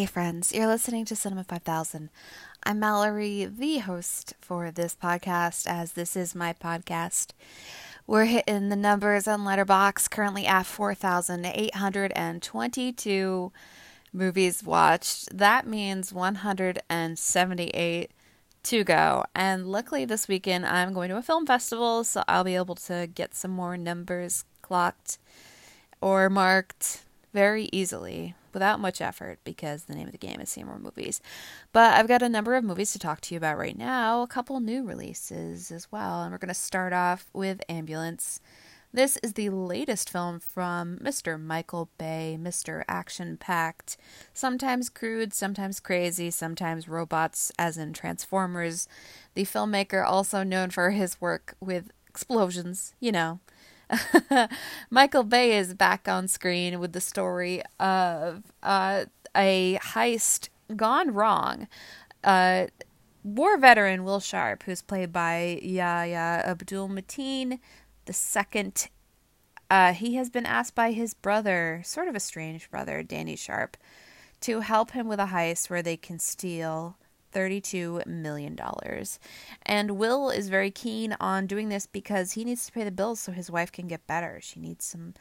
[0.00, 2.08] Hey friends, you're listening to Cinema 5000.
[2.62, 7.32] I'm Mallory, the host for this podcast, as this is my podcast.
[8.06, 13.52] We're hitting the numbers on Letterboxd currently at 4,822
[14.10, 15.36] movies watched.
[15.36, 18.10] That means 178
[18.62, 19.24] to go.
[19.34, 23.06] And luckily this weekend I'm going to a film festival, so I'll be able to
[23.14, 25.18] get some more numbers clocked
[26.00, 27.04] or marked
[27.34, 31.20] very easily without much effort because the name of the game is seeing more movies.
[31.72, 34.26] But I've got a number of movies to talk to you about right now, a
[34.26, 38.40] couple new releases as well, and we're going to start off with Ambulance.
[38.92, 41.40] This is the latest film from Mr.
[41.40, 42.82] Michael Bay, Mr.
[42.88, 43.96] Action Packed,
[44.34, 48.88] sometimes crude, sometimes crazy, sometimes robots, as in Transformers.
[49.34, 53.38] The filmmaker, also known for his work with explosions, you know,
[54.90, 59.04] Michael Bay is back on screen with the story of uh,
[59.36, 61.68] a heist gone wrong.
[62.22, 62.66] Uh,
[63.24, 67.58] war veteran Will Sharp, who's played by Yahya Abdul Mateen
[68.06, 68.88] the second,
[69.70, 73.76] uh, he has been asked by his brother, sort of a strange brother, Danny Sharp,
[74.40, 76.96] to help him with a heist where they can steal
[77.32, 78.58] $32 million.
[79.62, 83.20] And Will is very keen on doing this because he needs to pay the bills
[83.20, 84.38] so his wife can get better.
[84.42, 85.14] She needs some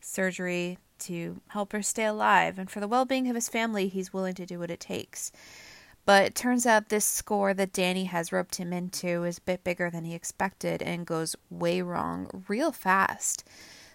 [0.00, 2.58] surgery to help her stay alive.
[2.58, 5.32] And for the well being of his family, he's willing to do what it takes.
[6.04, 9.64] But it turns out this score that Danny has roped him into is a bit
[9.64, 13.42] bigger than he expected and goes way wrong real fast.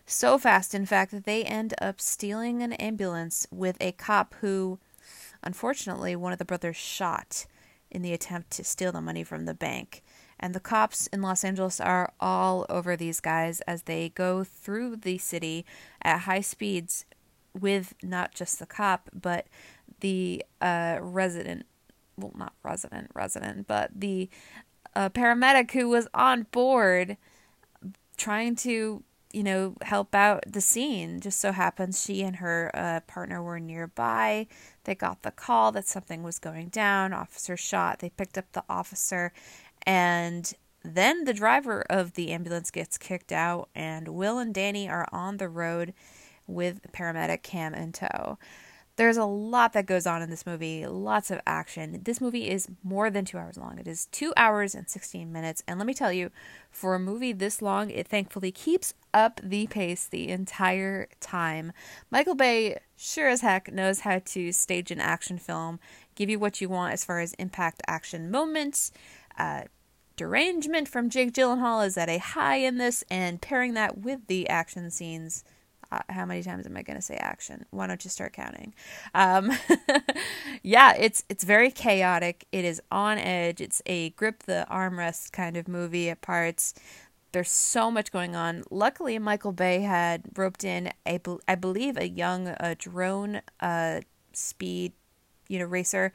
[0.06, 4.78] So fast, in fact, that they end up stealing an ambulance with a cop who,
[5.42, 7.46] unfortunately, one of the brothers shot
[7.92, 10.04] in the attempt to steal the money from the bank.
[10.40, 14.98] And the cops in Los Angeles are all over these guys as they go through
[14.98, 15.66] the city
[16.02, 17.06] at high speeds
[17.54, 19.46] with not just the cop, but
[20.00, 21.66] the uh, resident,
[22.18, 24.30] well, not resident, resident, but the
[24.96, 27.18] uh, paramedic who was on board
[28.18, 29.04] trying to
[29.34, 31.20] you know, help out the scene.
[31.20, 34.48] Just so happens she and her uh, partner were nearby.
[34.84, 37.14] They got the call that something was going down.
[37.14, 38.00] Officer shot.
[38.00, 39.32] They picked up the officer,
[39.86, 40.54] and
[40.84, 45.38] then the driver of the ambulance gets kicked out, and Will and Danny are on
[45.38, 45.94] the road
[46.48, 48.38] with paramedic Cam in tow.
[49.02, 52.02] There's a lot that goes on in this movie, lots of action.
[52.04, 53.80] This movie is more than two hours long.
[53.80, 55.64] It is two hours and 16 minutes.
[55.68, 56.30] And let me tell you,
[56.70, 61.74] for a movie this long, it thankfully keeps up the pace the entire time.
[62.12, 65.80] Michael Bay sure as heck knows how to stage an action film,
[66.14, 68.92] give you what you want as far as impact action moments.
[69.36, 69.64] Uh,
[70.16, 74.48] derangement from Jake Gyllenhaal is at a high in this, and pairing that with the
[74.48, 75.44] action scenes
[76.10, 77.66] how many times am I going to say action?
[77.72, 78.74] Why don't you start counting?
[79.14, 79.52] Um,
[80.64, 82.46] yeah, it's it's very chaotic.
[82.52, 83.62] It is on edge.
[83.62, 86.74] It's a grip the armrest kind of movie at parts.
[87.32, 88.64] There's so much going on.
[88.70, 94.02] Luckily, Michael Bay had roped in a, I believe, a young uh, drone uh,
[94.34, 94.94] speed,
[95.48, 96.12] you know, racer.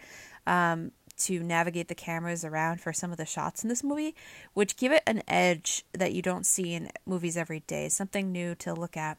[0.47, 4.15] Um, to navigate the cameras around for some of the shots in this movie,
[4.53, 8.55] which give it an edge that you don't see in movies every day, something new
[8.55, 9.19] to look at.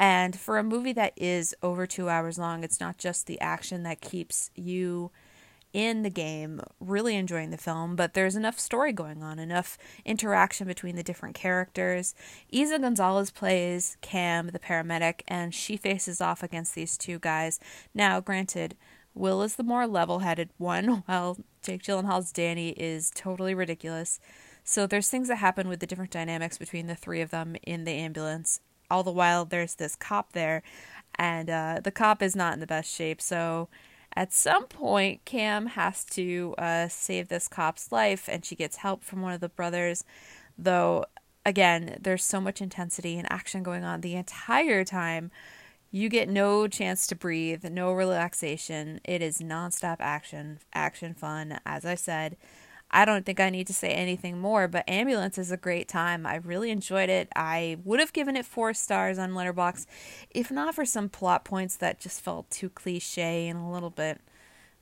[0.00, 3.82] And for a movie that is over two hours long, it's not just the action
[3.82, 5.10] that keeps you
[5.74, 10.66] in the game, really enjoying the film, but there's enough story going on, enough interaction
[10.66, 12.14] between the different characters.
[12.50, 17.60] Eiza Gonzalez plays Cam, the paramedic, and she faces off against these two guys.
[17.92, 18.78] Now, granted,
[19.14, 24.18] Will is the more level headed one, while Jake Gyllenhaal's Danny is totally ridiculous.
[24.64, 27.84] So there's things that happen with the different dynamics between the three of them in
[27.84, 28.60] the ambulance,
[28.90, 30.62] all the while there's this cop there,
[31.16, 33.20] and uh, the cop is not in the best shape.
[33.20, 33.68] So
[34.14, 39.04] at some point, Cam has to uh, save this cop's life, and she gets help
[39.04, 40.04] from one of the brothers.
[40.58, 41.04] Though,
[41.46, 45.30] again, there's so much intensity and action going on the entire time.
[45.92, 49.00] You get no chance to breathe, no relaxation.
[49.04, 51.60] It is nonstop action, action fun.
[51.64, 52.36] As I said,
[52.90, 56.26] I don't think I need to say anything more, but Ambulance is a great time.
[56.26, 57.28] I really enjoyed it.
[57.36, 59.86] I would have given it four stars on Letterboxd
[60.30, 64.20] if not for some plot points that just felt too cliche and a little bit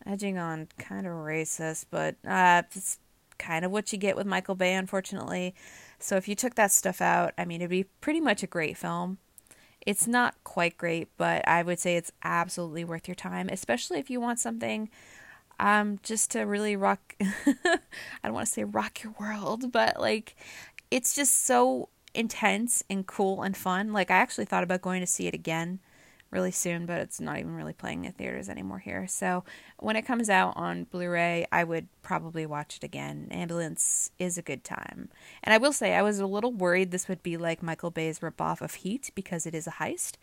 [0.07, 2.99] edging on kind of racist, but uh, it's
[3.39, 5.55] kind of what you get with Michael Bay, unfortunately.
[5.99, 8.77] So if you took that stuff out, I mean, it'd be pretty much a great
[8.77, 9.19] film.
[9.87, 14.11] It's not quite great, but I would say it's absolutely worth your time, especially if
[14.11, 14.91] you want something
[15.61, 17.17] um, just to really rock.
[17.21, 17.79] I
[18.25, 20.37] don't want to say rock your world, but like
[20.91, 23.93] it's just so intense and cool and fun.
[23.93, 25.81] Like I actually thought about going to see it again
[26.31, 29.07] really soon, but it's not even really playing in theaters anymore here.
[29.07, 29.45] So
[29.79, 33.29] when it comes out on Blu ray, I would probably watch it again.
[33.31, 35.09] Ambulance is a good time.
[35.43, 38.19] And I will say, I was a little worried this would be like Michael Bay's
[38.19, 40.17] ripoff of Heat because it is a heist,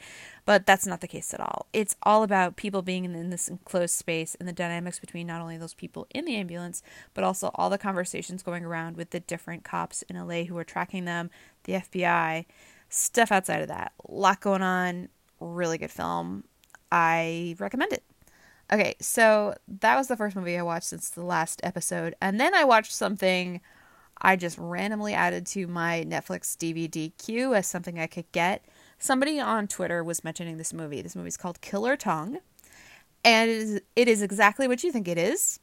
[0.45, 1.65] but that's not the case at all.
[1.73, 5.57] It's all about people being in this enclosed space and the dynamics between not only
[5.57, 6.83] those people in the ambulance,
[7.15, 10.63] but also all the conversations going around with the different cops in LA who are
[10.63, 11.31] tracking them,
[11.63, 12.45] the FBI
[12.89, 13.93] stuff outside of that.
[14.07, 15.09] A lot going on
[15.39, 16.43] really good film.
[16.91, 18.03] I recommend it.
[18.71, 22.15] Okay, so that was the first movie I watched since the last episode.
[22.19, 23.61] And then I watched something
[24.21, 28.65] I just randomly added to my Netflix DVD queue as something I could get.
[28.97, 31.01] Somebody on Twitter was mentioning this movie.
[31.01, 32.39] This movie is called Killer Tongue.
[33.23, 35.59] And it is, it is exactly what you think it is.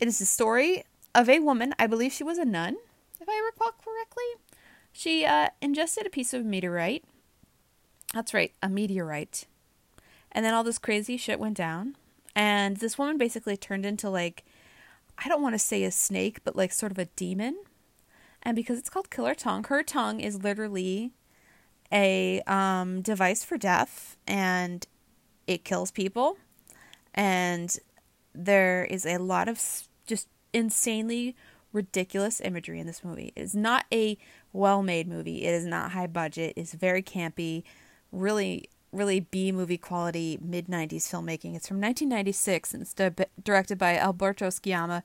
[0.00, 0.84] It is the story
[1.14, 2.76] of a woman, I believe she was a nun,
[3.20, 4.24] if I recall correctly.
[4.92, 7.04] She uh, ingested a piece of meteorite
[8.14, 9.46] that's right, a meteorite.
[10.32, 11.96] And then all this crazy shit went down.
[12.34, 14.44] And this woman basically turned into like,
[15.22, 17.56] I don't want to say a snake, but like sort of a demon.
[18.42, 21.12] And because it's called Killer Tongue, her tongue is literally
[21.90, 24.86] a um, device for death and
[25.46, 26.36] it kills people.
[27.14, 27.76] And
[28.34, 29.60] there is a lot of
[30.06, 31.34] just insanely
[31.72, 33.32] ridiculous imagery in this movie.
[33.34, 34.16] It is not a
[34.52, 37.64] well made movie, it is not high budget, it's very campy
[38.12, 41.54] really really B movie quality mid 90s filmmaking.
[41.54, 45.02] It's from 1996 and it's di- directed by Alberto Sciamma.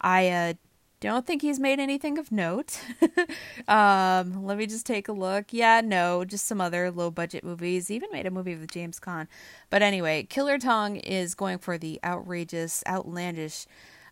[0.00, 0.52] I uh,
[1.00, 2.80] don't think he's made anything of note.
[3.68, 5.46] um, let me just take a look.
[5.52, 7.90] Yeah, no, just some other low budget movies.
[7.90, 9.26] Even made a movie with James Caan.
[9.70, 13.66] But anyway, Killer Tongue is going for the outrageous, outlandish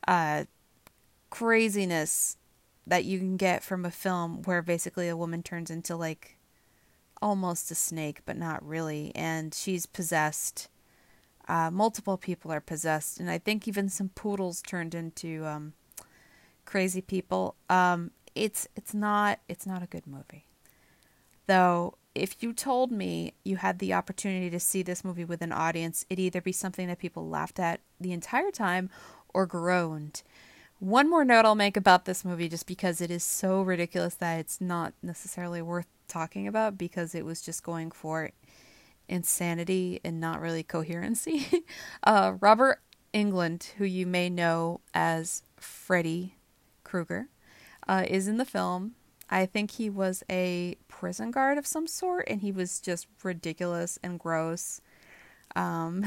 [0.06, 0.44] uh,
[1.30, 2.36] craziness
[2.86, 6.37] that you can get from a film where basically a woman turns into like
[7.20, 9.12] almost a snake, but not really.
[9.14, 10.68] And she's possessed.
[11.48, 15.72] Uh, multiple people are possessed, and I think even some poodles turned into um,
[16.66, 17.54] crazy people.
[17.70, 20.44] Um, it's it's not it's not a good movie,
[21.46, 21.94] though.
[22.14, 26.04] If you told me you had the opportunity to see this movie with an audience,
[26.10, 28.90] it'd either be something that people laughed at the entire time
[29.32, 30.22] or groaned.
[30.80, 34.38] One more note I'll make about this movie, just because it is so ridiculous that
[34.38, 38.30] it's not necessarily worth talking about because it was just going for
[39.08, 41.64] insanity and not really coherency.
[42.02, 42.80] uh, Robert
[43.14, 46.36] Englund, who you may know as Freddy
[46.84, 47.28] Krueger,
[47.86, 48.94] uh, is in the film.
[49.30, 53.98] I think he was a prison guard of some sort, and he was just ridiculous
[54.02, 54.80] and gross.
[55.54, 56.06] Um,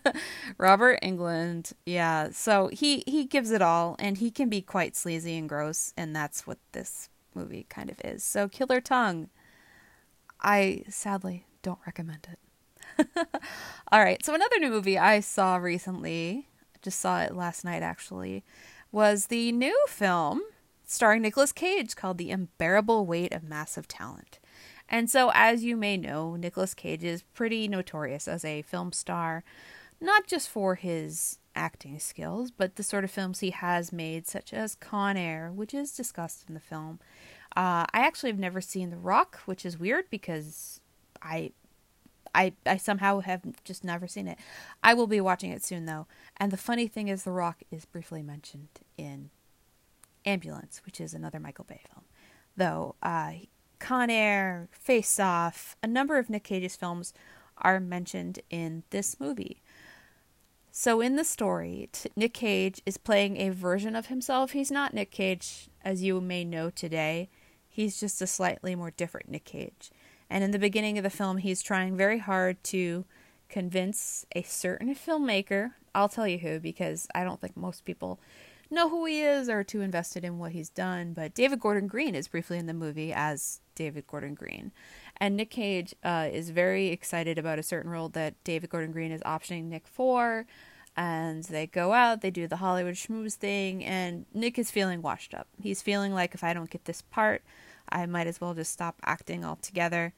[0.58, 2.30] Robert Englund, yeah.
[2.32, 6.14] So he he gives it all, and he can be quite sleazy and gross, and
[6.14, 8.24] that's what this movie kind of is.
[8.24, 9.28] So Killer Tongue
[10.40, 13.08] I sadly don't recommend it.
[13.92, 16.48] All right, so another new movie I saw recently,
[16.82, 18.44] just saw it last night actually,
[18.92, 20.42] was the new film
[20.84, 24.38] starring Nicolas Cage called The Unbearable Weight of Massive Talent.
[24.88, 29.42] And so, as you may know, Nicolas Cage is pretty notorious as a film star,
[30.00, 34.52] not just for his acting skills, but the sort of films he has made, such
[34.52, 37.00] as Con Air, which is discussed in the film,
[37.56, 40.80] uh, I actually have never seen The Rock, which is weird because
[41.22, 41.52] I,
[42.34, 44.38] I, I somehow have just never seen it.
[44.82, 46.06] I will be watching it soon though.
[46.36, 49.30] And the funny thing is, The Rock is briefly mentioned in
[50.26, 52.04] Ambulance, which is another Michael Bay film.
[52.56, 53.32] Though uh,
[53.78, 57.14] Con Air, Face Off, a number of Nick Cage's films
[57.58, 59.62] are mentioned in this movie.
[60.78, 64.50] So in the story, Nick Cage is playing a version of himself.
[64.50, 67.30] He's not Nick Cage, as you may know today.
[67.66, 69.90] He's just a slightly more different Nick Cage.
[70.28, 73.06] And in the beginning of the film, he's trying very hard to
[73.48, 75.70] convince a certain filmmaker.
[75.94, 78.20] I'll tell you who because I don't think most people
[78.70, 81.14] know who he is or are too invested in what he's done.
[81.14, 84.72] But David Gordon Green is briefly in the movie as David Gordon Green.
[85.18, 89.12] And Nick Cage uh, is very excited about a certain role that David Gordon Green
[89.12, 90.46] is optioning Nick for
[90.96, 95.34] and they go out, they do the Hollywood schmooze thing, and Nick is feeling washed
[95.34, 95.46] up.
[95.60, 97.42] He's feeling like if I don't get this part,
[97.88, 100.14] I might as well just stop acting altogether.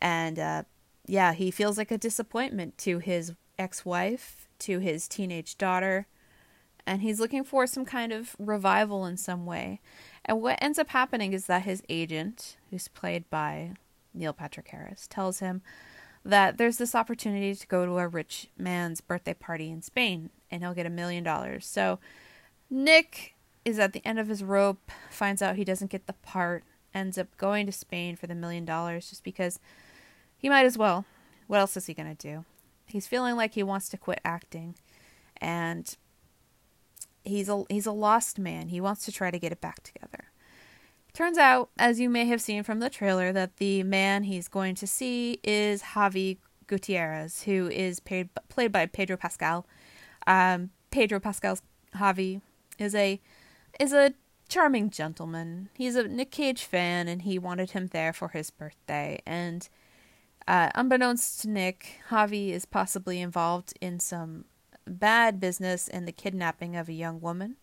[0.00, 0.62] And uh,
[1.06, 6.06] yeah, he feels like a disappointment to his ex wife, to his teenage daughter,
[6.86, 9.80] and he's looking for some kind of revival in some way.
[10.24, 13.74] And what ends up happening is that his agent, who's played by
[14.14, 15.62] Neil Patrick Harris, tells him,
[16.24, 20.62] that there's this opportunity to go to a rich man's birthday party in Spain and
[20.62, 21.66] he'll get a million dollars.
[21.66, 21.98] So
[22.70, 26.64] Nick is at the end of his rope, finds out he doesn't get the part,
[26.94, 29.60] ends up going to Spain for the million dollars just because
[30.38, 31.04] he might as well.
[31.46, 32.46] What else is he going to do?
[32.86, 34.74] he's feeling like he wants to quit acting,
[35.38, 35.96] and
[37.24, 38.68] he's a he's a lost man.
[38.68, 40.26] He wants to try to get it back together.
[41.14, 44.74] Turns out, as you may have seen from the trailer, that the man he's going
[44.74, 49.64] to see is Javi Gutierrez, who is paid, played by Pedro Pascal.
[50.26, 51.62] Um, Pedro Pascal's
[51.94, 52.40] Javi
[52.80, 53.20] is a
[53.78, 54.14] is a
[54.48, 55.68] charming gentleman.
[55.74, 59.20] He's a Nick Cage fan, and he wanted him there for his birthday.
[59.24, 59.68] And
[60.48, 64.46] uh, unbeknownst to Nick, Javi is possibly involved in some
[64.84, 67.56] bad business in the kidnapping of a young woman.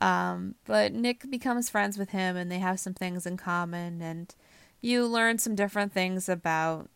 [0.00, 4.02] Um, but Nick becomes friends with him, and they have some things in common.
[4.02, 4.34] And
[4.80, 6.90] you learn some different things about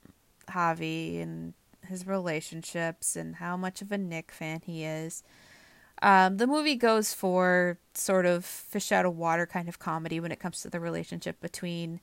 [0.48, 1.54] Javi and
[1.86, 5.22] his relationships and how much of a Nick fan he is.
[6.02, 10.32] Um, the movie goes for sort of fish out of water kind of comedy when
[10.32, 12.00] it comes to the relationship between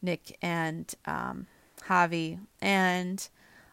[0.00, 1.46] Nick and um,
[1.82, 2.38] Javi.
[2.62, 3.28] And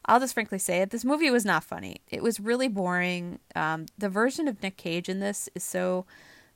[0.06, 2.02] I'll just frankly say it this movie was not funny.
[2.10, 3.40] It was really boring.
[3.56, 6.06] Um, the version of Nick Cage in this is so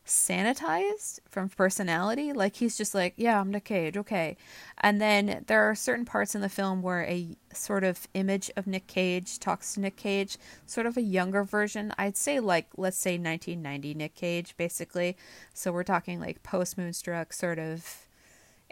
[0.07, 2.33] sanitized from personality.
[2.33, 4.37] Like he's just like, yeah, I'm Nick Cage, okay.
[4.79, 8.67] And then there are certain parts in the film where a sort of image of
[8.67, 11.93] Nick Cage talks to Nick Cage, sort of a younger version.
[11.97, 15.17] I'd say like let's say 1990 Nick Cage, basically.
[15.53, 18.07] So we're talking like post Moonstruck sort of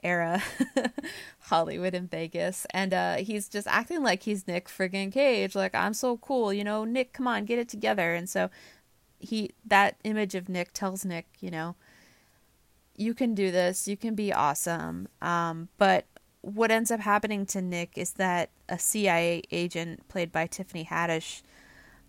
[0.03, 0.41] era
[1.39, 2.65] Hollywood and Vegas.
[2.69, 5.55] And uh, he's just acting like he's Nick friggin' Cage.
[5.55, 8.13] Like, I'm so cool, you know, Nick, come on, get it together.
[8.13, 8.49] And so
[9.25, 11.75] he that image of Nick tells Nick, you know,
[12.95, 15.07] you can do this, you can be awesome.
[15.21, 16.05] Um, but
[16.41, 21.41] what ends up happening to Nick is that a CIA agent played by Tiffany Haddish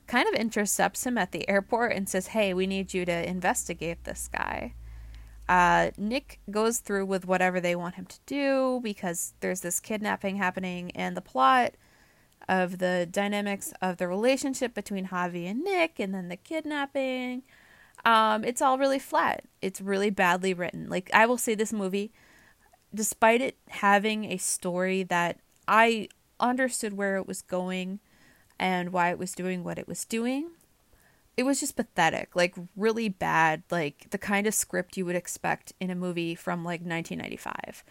[0.06, 4.04] kind of intercepts him at the airport and says, "Hey, we need you to investigate
[4.04, 4.74] this guy."
[5.48, 10.36] Uh, Nick goes through with whatever they want him to do because there's this kidnapping
[10.36, 11.74] happening, and the plot
[12.48, 17.42] of the dynamics of the relationship between Javi and Nick and then the kidnapping.
[18.04, 19.44] Um, it's all really flat.
[19.60, 20.88] It's really badly written.
[20.88, 22.12] Like I will say this movie,
[22.94, 28.00] despite it having a story that I understood where it was going
[28.58, 30.50] and why it was doing what it was doing,
[31.36, 32.36] it was just pathetic.
[32.36, 36.64] Like really bad, like the kind of script you would expect in a movie from
[36.64, 37.82] like 1995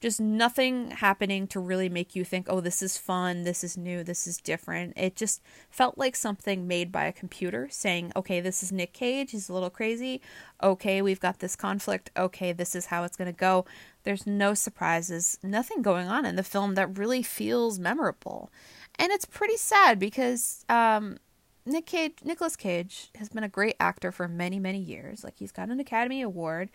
[0.00, 4.04] just nothing happening to really make you think, oh, this is fun, this is new,
[4.04, 4.92] this is different.
[4.96, 9.32] It just felt like something made by a computer saying, okay, this is Nick Cage,
[9.32, 10.20] he's a little crazy.
[10.62, 12.10] Okay, we've got this conflict.
[12.16, 13.64] Okay, this is how it's going to go.
[14.04, 18.52] There's no surprises, nothing going on in the film that really feels memorable.
[19.00, 21.18] And it's pretty sad because um,
[21.66, 25.24] Nick Cage, Nicolas Cage has been a great actor for many, many years.
[25.24, 26.70] Like he's got an Academy Award.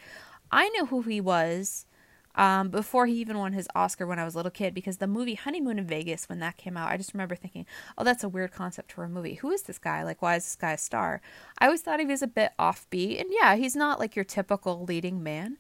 [0.52, 1.86] I knew who he was
[2.36, 5.08] um, before he even won his Oscar when I was a little kid, because the
[5.08, 7.66] movie Honeymoon in Vegas, when that came out, I just remember thinking,
[7.98, 9.36] oh, that's a weird concept for a movie.
[9.36, 10.04] Who is this guy?
[10.04, 11.22] Like, why is this guy a star?
[11.60, 14.84] I always thought he was a bit offbeat, and yeah, he's not like your typical
[14.84, 15.58] leading man,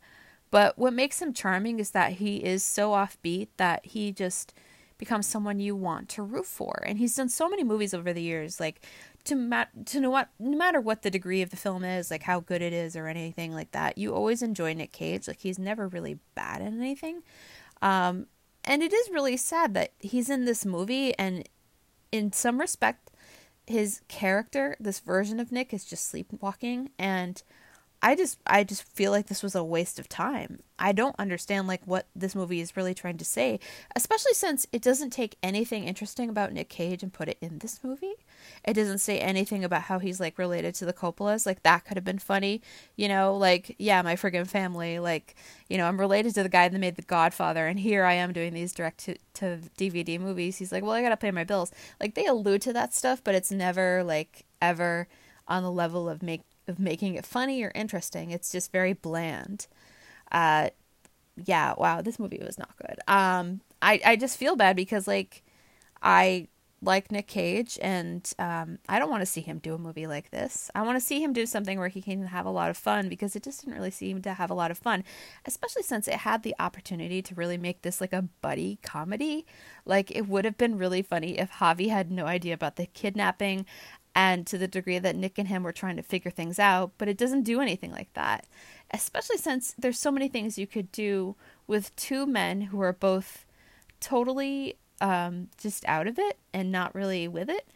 [0.51, 4.53] but what makes him charming is that he is so offbeat that he just
[4.97, 6.81] becomes someone you want to root for.
[6.85, 8.85] And he's done so many movies over the years, like
[9.25, 12.23] to mat to know what no matter what the degree of the film is, like
[12.23, 15.27] how good it is or anything like that, you always enjoy Nick Cage.
[15.27, 17.23] Like he's never really bad at anything.
[17.81, 18.27] Um,
[18.65, 21.47] and it is really sad that he's in this movie and
[22.11, 23.09] in some respect
[23.65, 27.41] his character, this version of Nick is just sleepwalking and
[28.03, 30.59] I just I just feel like this was a waste of time.
[30.77, 33.61] I don't understand like what this movie is really trying to say,
[33.95, 37.81] especially since it doesn't take anything interesting about Nick Cage and put it in this
[37.81, 38.15] movie.
[38.65, 41.45] It doesn't say anything about how he's like related to the Coppolas.
[41.45, 42.61] Like that could have been funny,
[42.97, 45.35] you know, like yeah, my friggin' family, like,
[45.69, 48.33] you know, I'm related to the guy that made The Godfather and here I am
[48.33, 50.57] doing these direct to, to DVD movies.
[50.57, 53.23] He's like, "Well, I got to pay my bills." Like they allude to that stuff,
[53.23, 55.07] but it's never like ever
[55.47, 58.31] on the level of make of making it funny or interesting.
[58.31, 59.67] It's just very bland.
[60.31, 60.69] Uh,
[61.35, 62.99] yeah, wow, this movie was not good.
[63.07, 65.43] Um, I I just feel bad because like
[66.01, 66.47] I
[66.83, 70.31] like Nick Cage and um, I don't want to see him do a movie like
[70.31, 70.69] this.
[70.75, 73.09] I want to see him do something where he can have a lot of fun
[73.09, 75.03] because it just didn't really seem to have a lot of fun,
[75.45, 79.45] especially since it had the opportunity to really make this like a buddy comedy.
[79.85, 83.65] Like it would have been really funny if Javi had no idea about the kidnapping
[84.15, 87.07] and to the degree that Nick and him were trying to figure things out, but
[87.07, 88.45] it doesn't do anything like that.
[88.91, 93.45] Especially since there's so many things you could do with two men who are both
[93.99, 97.67] totally um, just out of it and not really with it.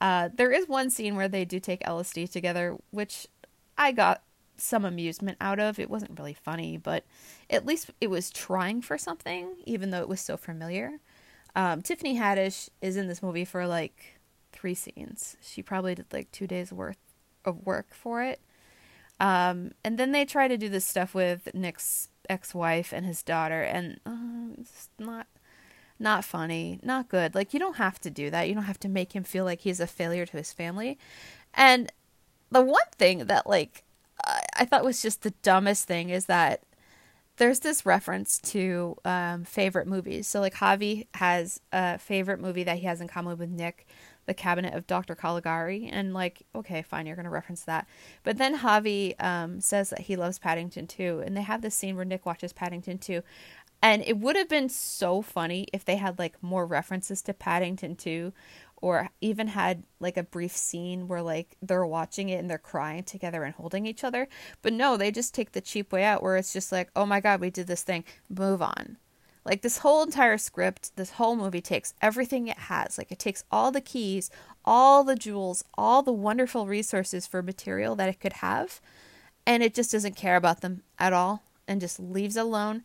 [0.00, 3.26] Uh, there is one scene where they do take LSD together, which
[3.76, 4.22] I got
[4.56, 5.78] some amusement out of.
[5.78, 7.04] It wasn't really funny, but
[7.50, 10.98] at least it was trying for something, even though it was so familiar.
[11.54, 14.18] Um, Tiffany Haddish is in this movie for like
[14.62, 15.36] three scenes.
[15.42, 16.98] She probably did like two days worth
[17.44, 18.40] of work for it.
[19.18, 23.62] Um, and then they try to do this stuff with Nick's ex-wife and his daughter,
[23.62, 25.26] and uh, it's not
[25.98, 27.34] not funny, not good.
[27.34, 28.48] Like you don't have to do that.
[28.48, 30.96] You don't have to make him feel like he's a failure to his family.
[31.54, 31.92] And
[32.50, 33.82] the one thing that like
[34.56, 36.62] I thought was just the dumbest thing is that
[37.36, 40.28] there's this reference to um, favorite movies.
[40.28, 43.86] So like Javi has a favorite movie that he has in common with Nick,
[44.26, 45.14] The Cabinet of Dr.
[45.14, 47.86] Caligari, and like okay, fine, you're gonna reference that.
[48.22, 51.22] But then Javi um, says that he loves Paddington 2.
[51.24, 53.22] and they have this scene where Nick watches Paddington 2.
[53.84, 57.96] And it would have been so funny if they had like more references to Paddington
[57.96, 58.32] 2,
[58.82, 63.04] or even had like a brief scene where like they're watching it and they're crying
[63.04, 64.28] together and holding each other.
[64.62, 67.20] But no, they just take the cheap way out where it's just like, "Oh my
[67.20, 68.04] god, we did this thing.
[68.28, 68.98] Move on."
[69.44, 72.96] Like this whole entire script, this whole movie takes everything it has.
[72.96, 74.30] Like it takes all the keys,
[74.64, 78.80] all the jewels, all the wonderful resources for material that it could have,
[79.46, 82.84] and it just doesn't care about them at all and just leaves alone,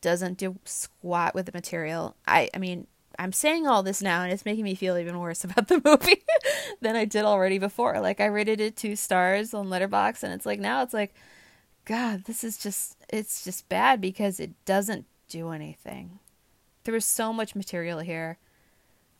[0.00, 2.16] doesn't do squat with the material.
[2.26, 2.86] I I mean,
[3.18, 6.22] I'm saying all this now and it's making me feel even worse about the movie
[6.80, 8.00] than I did already before.
[8.00, 11.14] Like I rated it 2 stars on Letterboxd and it's like now it's like
[11.84, 16.18] god, this is just it's just bad because it doesn't do anything.
[16.84, 18.38] There was so much material here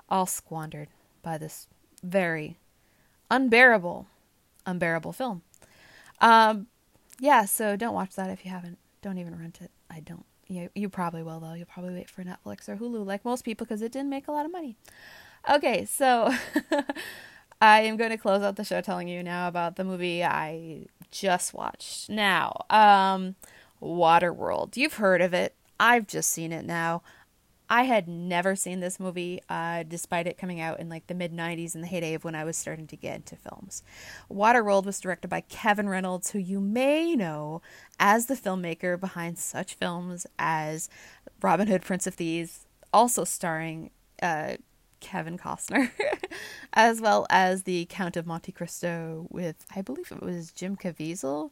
[0.09, 0.89] all squandered
[1.23, 1.67] by this
[2.03, 2.57] very
[3.31, 4.07] unbearable
[4.67, 5.43] unbearable film.
[6.21, 6.69] Um
[7.21, 8.79] yeah, so don't watch that if you haven't.
[9.03, 9.71] Don't even rent it.
[9.91, 11.53] I don't you, you probably will, though.
[11.53, 14.33] You'll probably wait for Netflix or Hulu, like most people, because it didn't make a
[14.33, 14.77] lot of money.
[15.49, 16.33] Okay, so
[17.61, 20.87] I am going to close out the show telling you now about the movie I
[21.11, 22.09] just watched.
[22.09, 23.37] Now, um,
[23.83, 24.77] Waterworld.
[24.77, 25.55] You've heard of it.
[25.81, 27.03] I've just seen it now.
[27.71, 31.33] I had never seen this movie, uh, despite it coming out in like the mid
[31.33, 33.83] 90s in the heyday of when I was starting to get into films.
[34.31, 37.61] Waterworld was directed by Kevin Reynolds, who you may know
[38.01, 40.89] as the filmmaker behind such films as
[41.43, 43.91] Robin Hood, Prince of Thieves, also starring
[44.23, 44.57] uh,
[45.01, 45.91] Kevin Costner,
[46.73, 51.51] as well as The Count of Monte Cristo with, I believe it was Jim Caviezel.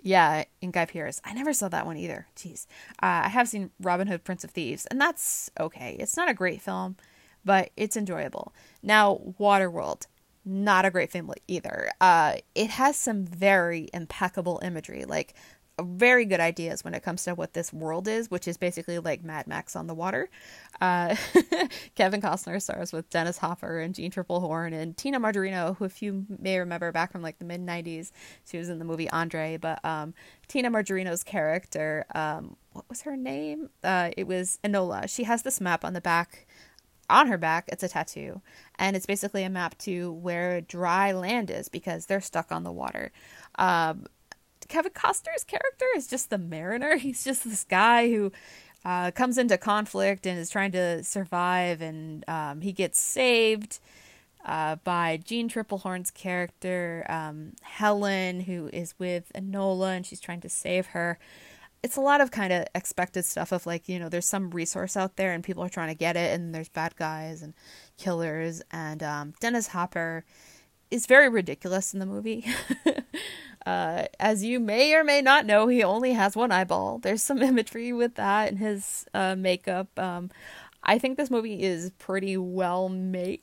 [0.00, 1.20] Yeah, in Guy Pearce.
[1.24, 2.26] I never saw that one either.
[2.36, 2.66] Jeez.
[3.02, 5.96] Uh, I have seen Robin Hood, Prince of Thieves, and that's okay.
[5.98, 6.96] It's not a great film,
[7.44, 8.52] but it's enjoyable.
[8.82, 10.06] Now, Waterworld.
[10.44, 11.88] Not a great film either.
[12.00, 15.04] Uh, it has some very impeccable imagery.
[15.04, 15.34] Like,
[15.82, 19.24] very good ideas when it comes to what this world is, which is basically like
[19.24, 20.28] Mad Max on the water.
[20.80, 21.16] Uh,
[21.94, 26.26] Kevin Costner stars with Dennis Hopper and Jeanne Tripplehorn and Tina Majorino, who, if you
[26.28, 28.12] may remember back from like the mid '90s,
[28.44, 29.56] she was in the movie Andre.
[29.56, 30.14] But um,
[30.48, 33.70] Tina Majorino's character, um, what was her name?
[33.82, 35.08] Uh, it was Enola.
[35.08, 36.46] She has this map on the back
[37.10, 38.40] on her back it's a tattoo
[38.78, 42.72] and it's basically a map to where dry land is because they're stuck on the
[42.72, 43.12] water
[43.56, 44.06] um,
[44.72, 46.96] Kevin Costner's character is just the mariner.
[46.96, 48.32] He's just this guy who
[48.86, 53.80] uh, comes into conflict and is trying to survive, and um, he gets saved
[54.46, 60.48] uh, by Jeanne Tripplehorn's character, um, Helen, who is with Enola, and she's trying to
[60.48, 61.18] save her.
[61.82, 64.96] It's a lot of kind of expected stuff of like, you know, there's some resource
[64.96, 67.52] out there and people are trying to get it, and there's bad guys and
[67.98, 68.62] killers.
[68.70, 70.24] And um, Dennis Hopper
[70.92, 72.46] is very ridiculous in the movie.
[73.64, 76.98] Uh, as you may or may not know, he only has one eyeball.
[76.98, 79.86] There's some imagery with that in his uh, makeup.
[79.98, 80.30] Um,
[80.82, 83.40] I think this movie is pretty well made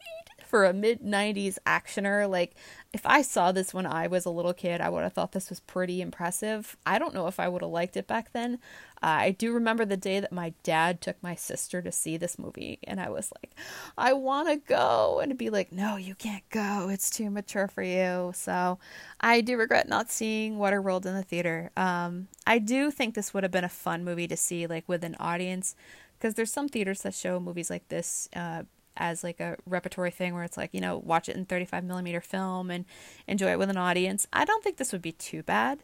[0.50, 2.28] for a mid 90s actioner.
[2.28, 2.56] Like,
[2.92, 5.50] if I saw this when I was a little kid, I would have thought this
[5.50, 6.76] was pretty impressive.
[6.88, 8.56] I don't know if I would have liked it back then.
[9.02, 12.40] Uh, I do remember the day that my dad took my sister to see this
[12.40, 13.54] movie, and I was like,
[13.96, 15.20] I want to go.
[15.22, 16.90] And be like, no, you can't go.
[16.90, 18.32] It's too mature for you.
[18.34, 18.80] So
[19.22, 21.70] I do regret not seeing Waterworld in the theater.
[21.78, 25.04] Um, I do think this would have been a fun movie to see, like, with
[25.04, 25.76] an audience
[26.18, 28.64] because there's some theaters that show movies like this uh,
[29.00, 32.22] as like a repertory thing where it's like you know watch it in 35 millimeter
[32.22, 32.86] film and
[33.28, 34.28] enjoy it with an audience.
[34.32, 35.84] I don't think this would be too bad.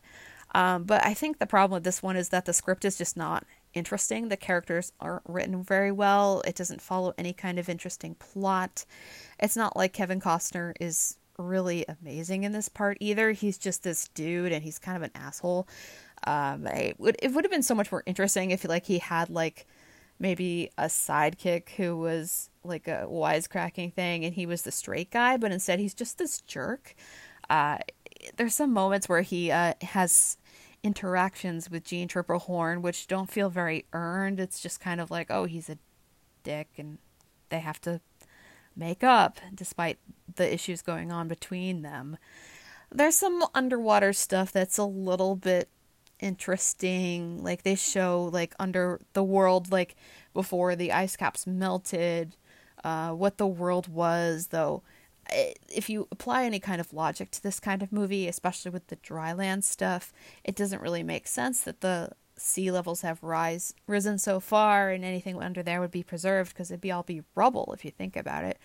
[0.54, 3.18] Um, but i think the problem with this one is that the script is just
[3.18, 4.30] not interesting.
[4.30, 6.42] The characters aren't written very well.
[6.48, 8.86] It doesn't follow any kind of interesting plot.
[9.40, 13.32] It's not like kevin costner is really amazing in this part either.
[13.32, 15.68] He's just this dude and he's kind of an asshole.
[16.26, 19.30] Um, it would it would have been so much more interesting if like he had
[19.30, 19.68] like
[20.20, 25.38] maybe a sidekick who was like a wisecracking thing and he was the straight guy,
[25.38, 26.96] but instead he's just this jerk.
[27.50, 27.78] Uh,
[28.38, 30.38] there's some moments where he uh, has
[30.84, 34.40] interactions with Jeanne Tripplehorn which don't feel very earned.
[34.40, 35.78] It's just kind of like, oh, he's a
[36.44, 36.98] dick and
[37.50, 38.02] they have to
[38.76, 39.98] make up despite
[40.36, 42.18] the issues going on between them.
[42.92, 45.70] There's some underwater stuff that's a little bit
[46.26, 47.44] interesting.
[47.44, 49.96] Like they show like under the world like
[50.34, 52.36] before the ice caps melted,
[52.84, 54.82] uh, what the world was though.
[55.70, 58.98] If you apply any kind of logic to this kind of movie, especially with the
[58.98, 60.12] dry land stuff,
[60.44, 65.06] it doesn't really make sense that the sea levels have rise risen so far and
[65.06, 68.16] anything under there would be preserved because it'd be all be rubble if you think
[68.16, 68.60] about it.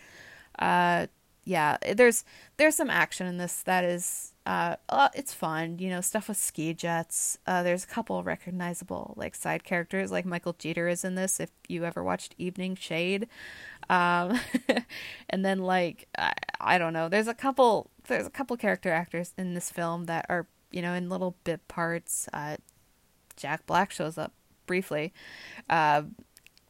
[0.58, 1.06] Uh,
[1.50, 2.24] yeah, there's
[2.58, 6.36] there's some action in this that is uh, uh, it's fun, you know, stuff with
[6.36, 7.38] ski jets.
[7.44, 11.40] Uh, there's a couple recognizable like side characters, like Michael Jeter is in this.
[11.40, 13.26] If you ever watched Evening Shade,
[13.88, 14.38] um,
[15.28, 19.34] and then like I, I don't know, there's a couple there's a couple character actors
[19.36, 22.28] in this film that are you know in little bit parts.
[22.32, 22.58] Uh,
[23.34, 24.32] Jack Black shows up
[24.66, 25.12] briefly.
[25.68, 26.02] Uh,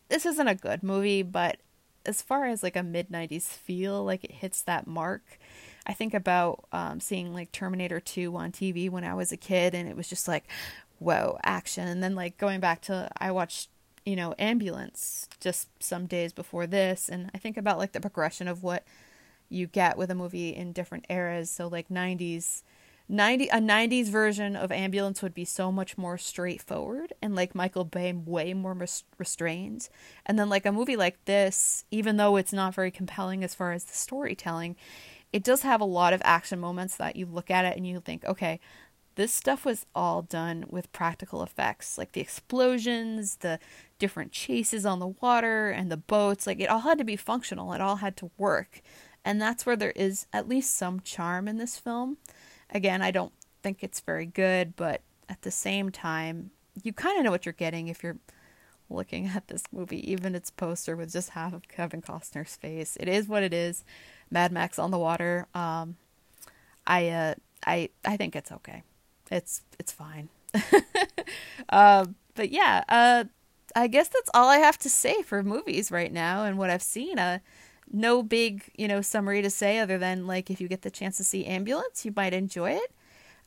[0.09, 1.59] this isn't a good movie, but
[2.07, 5.39] as far as like a mid 90s feel, like it hits that mark.
[5.87, 9.75] I think about um, seeing like Terminator 2 on TV when I was a kid,
[9.75, 10.45] and it was just like,
[10.99, 11.89] whoa, action.
[11.89, 13.71] And then like going back to, I watched,
[14.05, 18.49] you know, Ambulance just some days before this, and I think about like the progression
[18.49, 18.85] of what
[19.49, 21.51] you get with a movie in different eras.
[21.51, 22.63] So like 90s
[23.11, 27.85] 90 a 90s version of ambulance would be so much more straightforward and like michael
[27.85, 29.89] bay way more res- restrained.
[30.25, 33.73] And then like a movie like this even though it's not very compelling as far
[33.73, 34.77] as the storytelling
[35.33, 38.01] it does have a lot of action moments that you look at it and you
[38.01, 38.61] think okay
[39.17, 43.59] this stuff was all done with practical effects like the explosions the
[44.01, 47.73] different chases on the water and the boats like it all had to be functional.
[47.73, 48.81] It all had to work.
[49.25, 52.17] And that's where there is at least some charm in this film
[52.73, 56.51] Again, I don't think it's very good, but at the same time,
[56.83, 58.19] you kind of know what you're getting if you're
[58.89, 62.97] looking at this movie, even its poster with just half of Kevin Costner's face.
[63.01, 63.85] It is what it is.
[64.31, 65.47] Mad Max on the water.
[65.55, 65.97] Um,
[66.87, 67.35] I uh,
[67.67, 68.83] I I think it's okay.
[69.31, 70.29] It's it's fine.
[71.69, 73.25] uh, but yeah, uh,
[73.75, 76.83] I guess that's all I have to say for movies right now and what I've
[76.83, 77.19] seen.
[77.19, 77.39] Uh,
[77.93, 81.17] no big, you know, summary to say other than like if you get the chance
[81.17, 82.93] to see Ambulance, you might enjoy it.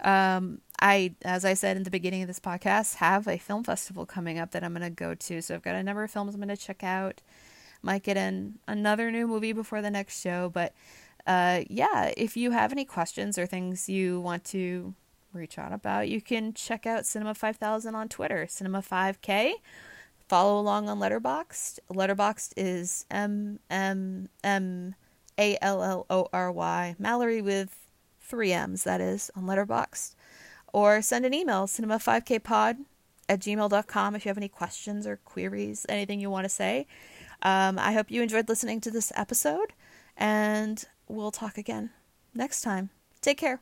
[0.06, 4.06] Um, I, as I said in the beginning of this podcast, have a film festival
[4.06, 5.41] coming up that I'm going to go to.
[5.41, 7.21] So I've got a number of films I'm going to check out.
[7.82, 10.49] Might get in another new movie before the next show.
[10.49, 10.73] But
[11.25, 14.93] uh, yeah, if you have any questions or things you want to
[15.32, 19.53] reach out about, you can check out Cinema 5000 on Twitter, Cinema 5K
[20.34, 21.78] follow along on Letterboxd.
[21.91, 24.96] Letterboxd is M M M
[25.38, 27.78] A L L O R Y Mallory with
[28.19, 28.84] three M's.
[28.84, 30.15] That is on Letterboxd,
[30.74, 32.78] or send an email cinema5kpod
[33.30, 36.88] at gmail.com if you have any questions or queries, anything you want to say.
[37.43, 39.74] Um, I hope you enjoyed listening to this episode,
[40.17, 41.91] and we'll talk again
[42.34, 42.89] next time.
[43.22, 43.62] Take care.